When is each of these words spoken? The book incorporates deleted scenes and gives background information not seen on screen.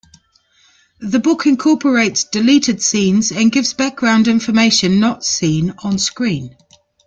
The 1.01 1.19
book 1.19 1.45
incorporates 1.45 2.23
deleted 2.23 2.81
scenes 2.81 3.31
and 3.31 3.51
gives 3.51 3.75
background 3.75 4.27
information 4.27 4.99
not 4.99 5.23
seen 5.23 5.75
on 5.83 5.99
screen. 5.99 6.57